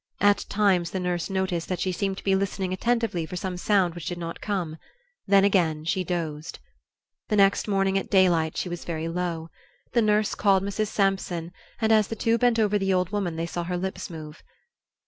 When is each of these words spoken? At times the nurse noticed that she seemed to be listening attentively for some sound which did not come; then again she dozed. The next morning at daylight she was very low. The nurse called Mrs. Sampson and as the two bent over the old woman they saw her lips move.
At 0.19 0.45
times 0.49 0.89
the 0.89 0.99
nurse 0.99 1.29
noticed 1.29 1.69
that 1.69 1.79
she 1.79 1.91
seemed 1.91 2.17
to 2.17 2.23
be 2.23 2.33
listening 2.33 2.73
attentively 2.73 3.27
for 3.27 3.35
some 3.35 3.55
sound 3.55 3.93
which 3.93 4.07
did 4.07 4.17
not 4.17 4.41
come; 4.41 4.77
then 5.27 5.43
again 5.43 5.85
she 5.85 6.03
dozed. 6.03 6.57
The 7.29 7.35
next 7.35 7.67
morning 7.67 7.99
at 7.99 8.09
daylight 8.09 8.57
she 8.57 8.67
was 8.67 8.83
very 8.83 9.07
low. 9.07 9.49
The 9.93 10.01
nurse 10.01 10.33
called 10.33 10.63
Mrs. 10.63 10.87
Sampson 10.87 11.51
and 11.79 11.91
as 11.91 12.07
the 12.07 12.15
two 12.15 12.39
bent 12.39 12.57
over 12.57 12.79
the 12.79 12.91
old 12.91 13.11
woman 13.11 13.35
they 13.35 13.45
saw 13.45 13.63
her 13.63 13.77
lips 13.77 14.09
move. 14.09 14.41